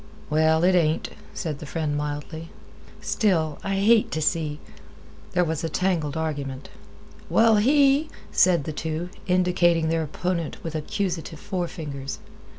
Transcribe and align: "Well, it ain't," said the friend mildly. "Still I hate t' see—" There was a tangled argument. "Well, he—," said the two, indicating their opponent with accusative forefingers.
"Well, 0.31 0.63
it 0.63 0.73
ain't," 0.73 1.09
said 1.31 1.59
the 1.59 1.67
friend 1.67 1.95
mildly. 1.95 2.49
"Still 3.01 3.59
I 3.63 3.75
hate 3.75 4.09
t' 4.09 4.19
see—" 4.19 4.57
There 5.33 5.43
was 5.43 5.63
a 5.63 5.69
tangled 5.69 6.17
argument. 6.17 6.69
"Well, 7.29 7.57
he—," 7.57 8.09
said 8.31 8.63
the 8.63 8.73
two, 8.73 9.09
indicating 9.27 9.89
their 9.89 10.01
opponent 10.01 10.57
with 10.63 10.73
accusative 10.73 11.39
forefingers. 11.39 12.17